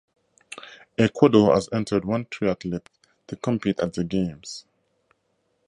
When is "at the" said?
3.79-4.03